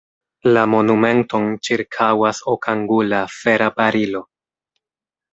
La 0.55 0.61
monumenton 0.73 1.43
ĉirkaŭas 1.67 2.39
okangula, 2.53 3.19
fera 3.35 3.67
barilo. 3.81 4.23